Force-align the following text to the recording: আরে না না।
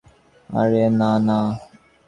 আরে 0.49 0.83
না 0.99 1.11
না। 1.27 1.39